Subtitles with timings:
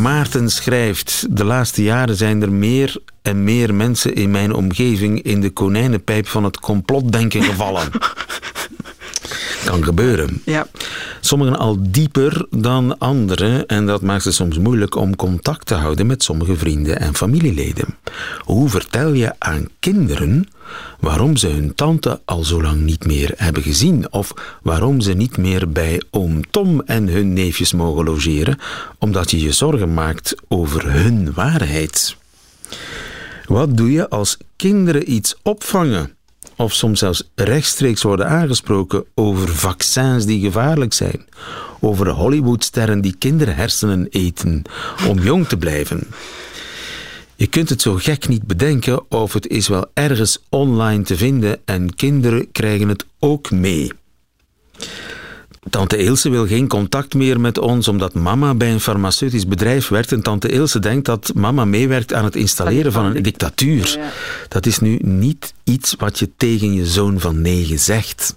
[0.00, 5.40] Maarten schrijft: De laatste jaren zijn er meer en meer mensen in mijn omgeving in
[5.40, 7.88] de konijnenpijp van het complotdenken gevallen.
[9.64, 10.42] kan gebeuren.
[10.44, 10.66] Ja.
[11.20, 16.06] Sommigen al dieper dan anderen en dat maakt het soms moeilijk om contact te houden
[16.06, 17.96] met sommige vrienden en familieleden.
[18.40, 20.48] Hoe vertel je aan kinderen
[21.00, 25.36] waarom ze hun tante al zo lang niet meer hebben gezien of waarom ze niet
[25.36, 28.58] meer bij oom Tom en hun neefjes mogen logeren
[28.98, 32.16] omdat je je zorgen maakt over hun waarheid?
[33.46, 36.16] Wat doe je als kinderen iets opvangen?
[36.56, 41.26] of soms zelfs rechtstreeks worden aangesproken over vaccins die gevaarlijk zijn,
[41.80, 44.62] over Hollywoodsterren die kinderhersenen eten
[45.08, 46.06] om jong te blijven.
[47.36, 51.60] Je kunt het zo gek niet bedenken of het is wel ergens online te vinden
[51.64, 53.92] en kinderen krijgen het ook mee.
[55.70, 60.12] Tante Ilse wil geen contact meer met ons omdat mama bij een farmaceutisch bedrijf werkt
[60.12, 63.98] en tante Ilse denkt dat mama meewerkt aan het installeren van een dictatuur.
[64.48, 68.36] Dat is nu niet iets wat je tegen je zoon van negen zegt.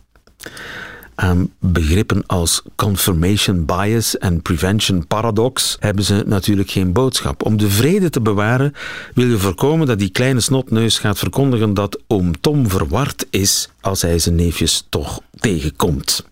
[1.19, 7.45] Aan begrippen als confirmation bias en prevention paradox hebben ze natuurlijk geen boodschap.
[7.45, 8.73] Om de vrede te bewaren
[9.13, 14.01] wil je voorkomen dat die kleine snotneus gaat verkondigen dat oom Tom verward is als
[14.01, 16.25] hij zijn neefjes toch tegenkomt.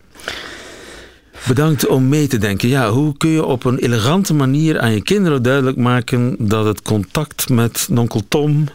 [1.46, 2.68] Bedankt om mee te denken.
[2.68, 6.82] Ja, hoe kun je op een elegante manier aan je kinderen duidelijk maken dat het
[6.82, 8.68] contact met onkel Tom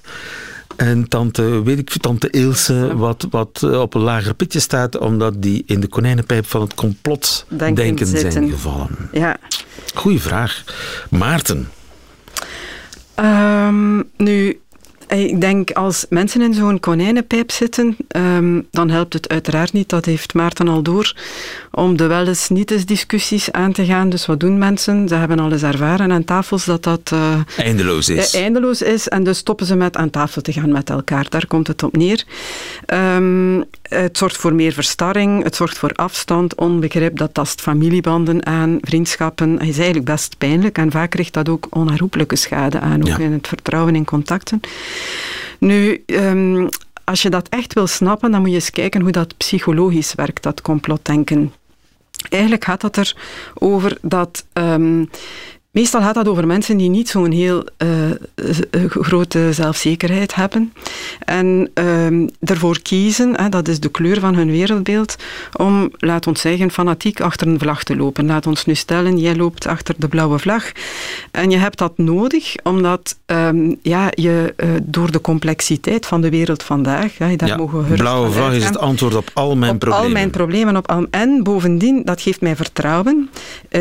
[0.75, 5.41] en tante, weet ik, tante Ilse wat, wat eh, op een lager pitje staat, omdat
[5.41, 8.89] die in de konijnenpijp van het complot denken, denken zijn gevallen?
[9.11, 9.37] Ja.
[9.93, 10.63] Goeie vraag.
[11.09, 11.69] Maarten.
[13.19, 14.59] Um, nu,
[15.19, 20.05] ik denk als mensen in zo'n konijnenpijp zitten, um, dan helpt het uiteraard niet, dat
[20.05, 21.15] heeft Maarten al door,
[21.71, 24.09] om de wel eens niet eens discussies aan te gaan.
[24.09, 25.07] Dus wat doen mensen?
[25.07, 28.33] Ze hebben al eens ervaren aan tafels dat dat uh, eindeloos is.
[28.35, 31.25] eindeloos is en dus stoppen ze met aan tafel te gaan met elkaar.
[31.29, 32.23] Daar komt het op neer.
[32.93, 38.77] Um, het zorgt voor meer verstarring, het zorgt voor afstand, onbegrip, dat tast familiebanden aan,
[38.81, 39.51] vriendschappen.
[39.51, 43.17] Het is eigenlijk best pijnlijk en vaak richt dat ook onherroepelijke schade aan, ook ja.
[43.17, 44.59] in het vertrouwen in contacten.
[45.59, 46.69] Nu, um,
[47.03, 50.43] als je dat echt wil snappen, dan moet je eens kijken hoe dat psychologisch werkt,
[50.43, 51.53] dat complotdenken.
[52.29, 53.15] Eigenlijk gaat het er
[53.53, 55.09] over dat um,
[55.73, 57.89] Meestal gaat dat over mensen die niet zo'n heel uh,
[58.89, 60.73] grote zelfzekerheid hebben.
[61.19, 65.15] En uh, ervoor kiezen, hè, dat is de kleur van hun wereldbeeld,
[65.57, 68.25] om, laat ons zeggen, fanatiek achter een vlag te lopen.
[68.25, 70.71] Laat ons nu stellen, jij loopt achter de blauwe vlag.
[71.31, 76.29] En je hebt dat nodig, omdat um, ja, je uh, door de complexiteit van de
[76.29, 79.73] wereld vandaag, hè, daar ja, mogen we blauwe vlag is het antwoord op al mijn
[79.73, 80.07] op problemen.
[80.07, 80.77] al mijn problemen.
[80.77, 83.29] Op al, en bovendien, dat geeft mij vertrouwen.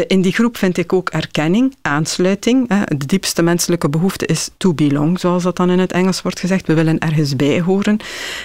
[0.06, 2.69] in die groep vind ik ook erkenning aansluiting.
[2.97, 6.66] De diepste menselijke behoefte is to belong, zoals dat dan in het Engels wordt gezegd.
[6.66, 7.97] We willen ergens bij horen.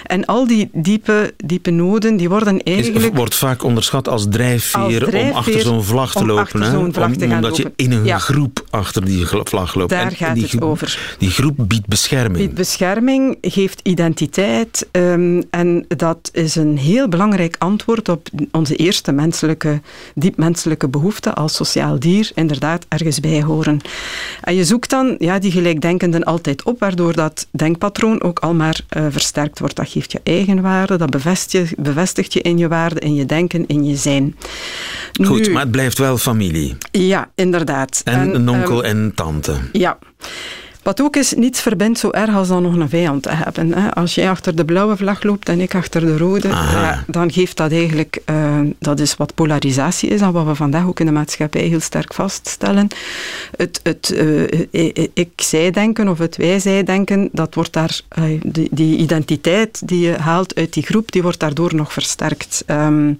[0.06, 3.04] En al die diepe, diepe noden, die worden eigenlijk...
[3.04, 6.62] Is, wordt vaak onderschat als drijfveer, als drijfveer om achter zo'n vlag te lopen.
[6.62, 6.76] Hè?
[6.76, 7.56] Om, omdat lopen.
[7.56, 8.18] je in een ja.
[8.18, 9.90] groep achter die vlag loopt.
[9.90, 11.16] Daar en gaat die, het over.
[11.18, 12.36] Die groep biedt bescherming.
[12.36, 14.88] Biedt bescherming, geeft identiteit.
[14.92, 19.80] Um, en dat is een heel belangrijk antwoord op onze eerste menselijke,
[20.14, 22.30] diep menselijke behoefte als sociaal dier.
[22.34, 23.80] Inderdaad, ergens bij horen.
[24.40, 28.80] En je zoekt dan ja, die gelijkdenkenden altijd op, waardoor dat denkpatroon ook al maar
[28.96, 29.76] uh, versterkt wordt.
[29.76, 33.66] Dat geeft je eigenwaarde, dat bevestigt je, bevestigt je in je waarde, in je denken,
[33.66, 34.36] in je zijn.
[35.22, 36.76] Goed, nu, maar het blijft wel familie.
[36.90, 38.00] Ja, inderdaad.
[38.04, 39.54] En, en een onkel um, en tante.
[39.72, 39.98] Ja.
[40.88, 43.74] Wat ook is, niets verbindt zo erg als dan nog een vijand te hebben.
[43.74, 43.94] Hè.
[43.94, 47.56] Als jij achter de blauwe vlag loopt en ik achter de rode, ja, dan geeft
[47.56, 51.12] dat eigenlijk, uh, dat is wat polarisatie is, en wat we vandaag ook in de
[51.12, 52.88] maatschappij heel sterk vaststellen.
[53.56, 60.00] Het, het uh, ik-zij-denken of het wij-zij-denken, dat wordt daar, uh, die, die, identiteit die
[60.00, 62.64] je haalt uit die groep, die wordt daardoor nog versterkt.
[62.66, 63.18] Um,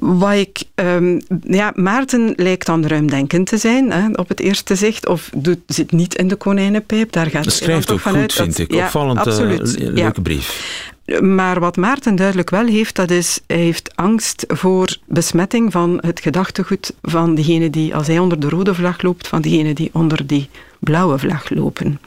[0.00, 5.06] wat ik, um, ja, Maarten lijkt dan ruimdenkend te zijn, hè, op het eerste zicht,
[5.06, 7.12] of doet, zit niet in de konijnenpijp.
[7.12, 8.32] Daar gaat Schrijft ook goed, vanuit.
[8.32, 8.72] vind dat, ik.
[8.74, 9.74] Ja, Opvallend absoluut.
[9.74, 10.22] uh, leuke ja.
[10.22, 10.90] brief.
[11.20, 16.20] Maar wat Maarten duidelijk wel heeft, dat is, hij heeft angst voor besmetting van het
[16.20, 20.26] gedachtegoed van degene die, als hij onder de rode vlag loopt, van degene die onder
[20.26, 20.48] die
[20.78, 22.00] blauwe vlag lopen.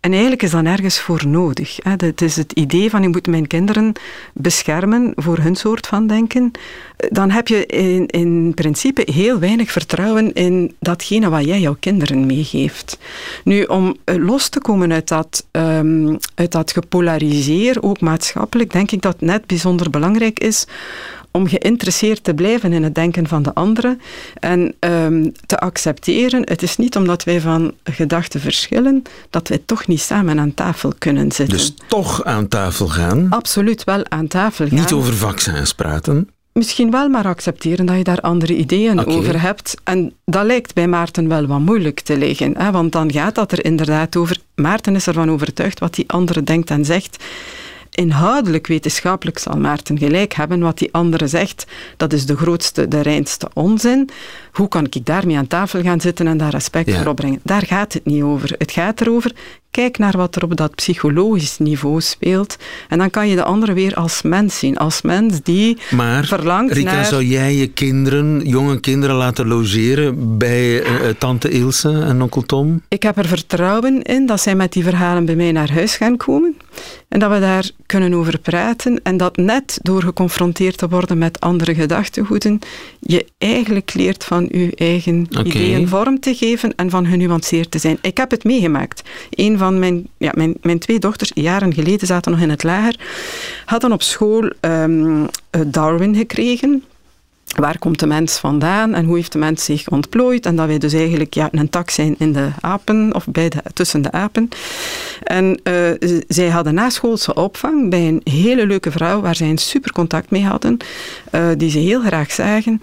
[0.00, 1.78] En eigenlijk is dat nergens voor nodig.
[1.82, 3.92] Het is het idee van ik moet mijn kinderen
[4.34, 6.50] beschermen voor hun soort van denken.
[6.96, 12.26] Dan heb je in, in principe heel weinig vertrouwen in datgene wat jij jouw kinderen
[12.26, 12.98] meegeeft.
[13.44, 19.02] Nu, om los te komen uit dat, um, uit dat gepolariseer, ook maatschappelijk, denk ik
[19.02, 20.66] dat het net bijzonder belangrijk is
[21.30, 24.00] om geïnteresseerd te blijven in het denken van de anderen
[24.34, 26.42] en um, te accepteren.
[26.44, 30.92] Het is niet omdat wij van gedachten verschillen, dat wij toch niet samen aan tafel
[30.98, 31.56] kunnen zitten.
[31.56, 33.26] Dus toch aan tafel gaan?
[33.30, 34.78] Absoluut wel aan tafel gaan.
[34.78, 36.28] Niet over vaccins praten?
[36.52, 39.74] Misschien wel, maar accepteren dat je daar andere ideeën over hebt.
[39.84, 42.56] En dat lijkt bij Maarten wel wat moeilijk te liggen.
[42.56, 42.70] Hè?
[42.70, 44.36] Want dan gaat dat er inderdaad over.
[44.54, 47.24] Maarten is ervan overtuigd wat die andere denkt en zegt
[47.90, 50.60] inhoudelijk wetenschappelijk zal Maarten gelijk hebben.
[50.60, 51.66] Wat die andere zegt,
[51.96, 54.08] dat is de grootste, de reinste onzin.
[54.52, 57.40] Hoe kan ik daarmee aan tafel gaan zitten en daar respect voor opbrengen?
[57.42, 58.54] Daar gaat het niet over.
[58.58, 59.32] Het gaat erover,
[59.70, 62.56] kijk naar wat er op dat psychologisch niveau speelt.
[62.88, 64.76] En dan kan je de andere weer als mens zien.
[64.76, 67.04] Als mens die maar, verlangt Rika, naar...
[67.04, 72.82] zou jij je kinderen, jonge kinderen laten logeren bij uh, tante Ilse en onkel Tom?
[72.88, 76.16] Ik heb er vertrouwen in dat zij met die verhalen bij mij naar huis gaan
[76.16, 76.56] komen.
[77.08, 79.00] En dat we daar kunnen over praten.
[79.02, 82.58] En dat net door geconfronteerd te worden met andere gedachtegoeden,
[83.00, 85.44] je eigenlijk leert van je eigen okay.
[85.44, 87.98] ideeën vorm te geven en van genuanceerd te zijn.
[88.02, 89.02] Ik heb het meegemaakt.
[89.30, 92.98] Een van mijn, ja, mijn, mijn twee dochters, jaren geleden, zaten nog in het lager,
[93.64, 95.26] hadden op school um,
[95.66, 96.84] Darwin gekregen
[97.56, 100.46] waar komt de mens vandaan en hoe heeft de mens zich ontplooid.
[100.46, 103.58] En dat wij dus eigenlijk ja, een tak zijn in de apen, of bij de,
[103.74, 104.48] tussen de apen.
[105.22, 105.90] En uh,
[106.28, 110.44] zij hadden naschoolse opvang bij een hele leuke vrouw, waar zij een super contact mee
[110.44, 110.76] hadden,
[111.32, 112.78] uh, die ze heel graag zagen.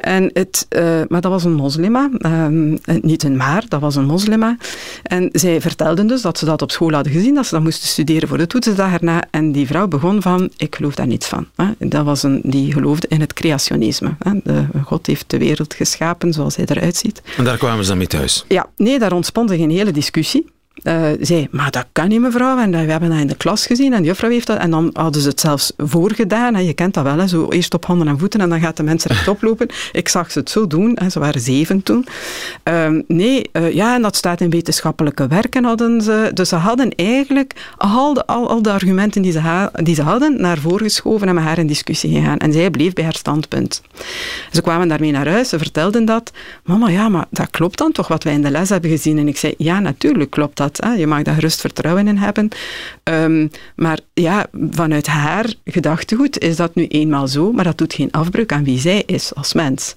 [0.00, 4.06] En het, uh, maar dat was een moslima, ehm, niet een maar, dat was een
[4.06, 4.56] moslima.
[5.02, 7.88] En zij vertelden dus dat ze dat op school hadden gezien, dat ze dat moesten
[7.88, 9.22] studeren voor de toetsdag erna.
[9.30, 11.46] En die vrouw begon van, ik geloof daar niets van.
[11.78, 14.05] Dat was een, die geloofde in het creationisme.
[14.42, 17.22] De, God heeft de wereld geschapen zoals hij eruit ziet.
[17.36, 18.44] En daar kwamen ze dan mee thuis?
[18.48, 20.54] Ja, nee, daar ontspond zich een hele discussie.
[20.82, 23.92] Uh, zei, maar dat kan niet mevrouw, en we hebben dat in de klas gezien
[23.92, 26.94] en de juffrouw heeft dat, en dan hadden ze het zelfs voorgedaan, en je kent
[26.94, 29.42] dat wel, hè, zo eerst op handen en voeten en dan gaat de mensen rechtop
[29.42, 29.68] lopen.
[29.92, 32.06] Ik zag ze het zo doen, en ze waren zeven toen.
[32.68, 36.94] Uh, nee, uh, ja, en dat staat in wetenschappelijke werken hadden ze, dus ze hadden
[36.94, 40.86] eigenlijk al de, al, al de argumenten die ze, ha, die ze hadden naar voren
[40.86, 42.38] geschoven en met haar in discussie gegaan.
[42.38, 43.82] En zij bleef bij haar standpunt.
[44.52, 46.32] Ze kwamen daarmee naar huis, ze vertelden dat,
[46.64, 49.18] mama, ja, maar dat klopt dan toch wat wij in de les hebben gezien?
[49.18, 50.65] En ik zei, ja, natuurlijk klopt dat.
[50.96, 52.48] Je mag daar gerust vertrouwen in hebben.
[53.04, 58.10] Um, maar ja, vanuit haar gedachtegoed is dat nu eenmaal zo, maar dat doet geen
[58.10, 59.94] afbreuk aan wie zij is als mens.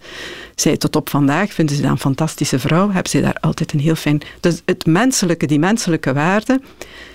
[0.56, 3.80] Zij tot op vandaag vinden ze dat een fantastische vrouw, hebben ze daar altijd een
[3.80, 4.22] heel fijn...
[4.40, 6.62] Dus het menselijke, die menselijke waarde,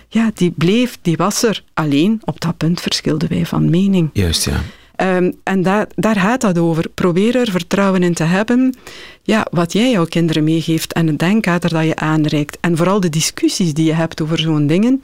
[0.08, 1.64] ja, die bleef, die was er.
[1.74, 4.10] Alleen, op dat punt verschilden wij van mening.
[4.12, 4.60] Juist, ja.
[4.96, 6.88] Um, en daar, gaat dat over.
[6.94, 8.76] Probeer er vertrouwen in te hebben.
[9.22, 12.58] Ja, wat jij jouw kinderen meegeeft en het denkkader dat je aanreikt.
[12.60, 14.98] En vooral de discussies die je hebt over zo'n dingen.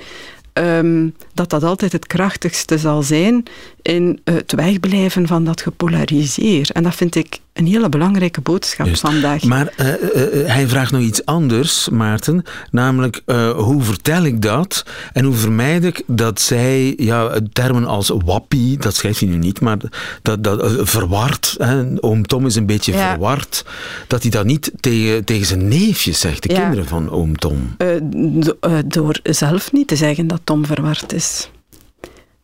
[0.52, 3.44] Um, dat dat altijd het krachtigste zal zijn
[3.82, 6.70] in het wegblijven van dat gepolariseer.
[6.72, 9.00] En dat vind ik een hele belangrijke boodschap Just.
[9.00, 9.42] vandaag.
[9.42, 12.42] Maar uh, uh, hij vraagt nog iets anders, Maarten.
[12.70, 14.84] Namelijk, uh, hoe vertel ik dat?
[15.12, 19.60] En hoe vermijd ik dat zij ja, termen als wappie, dat schrijft hij nu niet,
[19.60, 19.76] maar
[20.22, 23.10] dat, dat verward, hè, oom Tom is een beetje ja.
[23.10, 23.64] verward,
[24.06, 26.60] dat hij dat niet tegen, tegen zijn neefjes zegt, de ja.
[26.60, 27.76] kinderen van oom Tom.
[28.86, 31.50] door zelf niet te zeggen dat Tom verward is.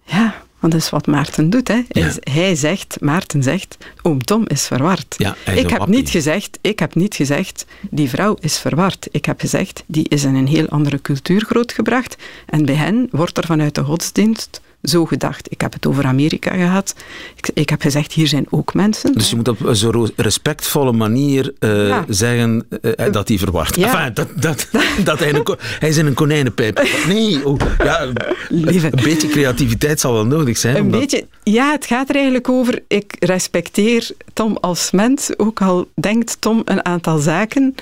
[0.05, 0.45] Ja.
[0.67, 1.69] Want dat is wat Maarten doet.
[1.69, 1.83] Hè.
[1.89, 2.11] Ja.
[2.21, 5.15] Hij zegt, Maarten zegt, oom Tom is verward.
[5.19, 9.09] Ja, ik, heb niet gezegd, ik heb niet gezegd, die vrouw is verward.
[9.11, 12.17] Ik heb gezegd, die is in een heel andere cultuur grootgebracht.
[12.47, 15.53] En bij hen wordt er vanuit de godsdienst zo gedacht.
[15.53, 16.95] Ik heb het over Amerika gehad.
[17.37, 19.13] Ik, ik heb gezegd, hier zijn ook mensen.
[19.13, 22.05] Dus je moet op zo'n respectvolle manier uh, ja.
[22.09, 23.77] zeggen uh, dat hij verward.
[23.77, 23.87] Ja.
[23.87, 24.69] Enfin, dat, dat,
[25.05, 25.47] dat hij, een,
[25.79, 26.89] hij is in een konijnenpijp.
[27.07, 28.13] Nee, oh, ja,
[28.49, 28.87] Lieve.
[28.87, 30.77] een beetje creativiteit zal wel nodig zijn.
[30.77, 31.01] Een omdat...
[31.01, 36.37] beetje, ja, het gaat er eigenlijk over, ik respecteer Tom als mens, ook al denkt
[36.41, 37.75] Tom een aantal zaken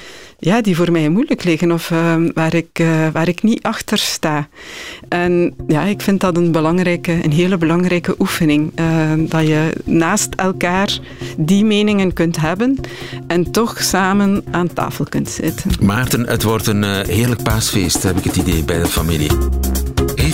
[0.45, 3.99] ja, die voor mij moeilijk liggen of uh, waar, ik, uh, waar ik niet achter
[3.99, 4.49] sta.
[5.09, 8.73] En ja, ik vind dat een, belangrijke, een hele belangrijke oefening.
[8.81, 10.99] Uh, dat je naast elkaar
[11.37, 12.81] die meningen kunt hebben
[13.27, 15.71] en toch samen aan tafel kunt zitten.
[15.81, 19.31] Maarten, het wordt een heerlijk paasfeest, heb ik het idee, bij de familie.